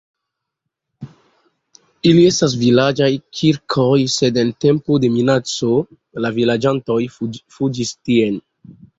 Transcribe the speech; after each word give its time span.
Ili 2.11 2.21
estas 2.29 2.55
vilaĝaj 2.61 3.09
kirkoj, 3.39 3.97
sed 4.13 4.39
en 4.43 4.49
tempo 4.65 4.97
de 5.03 5.11
minaco 5.17 5.69
la 6.27 6.31
vilaĝanoj 6.39 6.97
fuĝis 7.59 7.93
tien. 8.09 8.41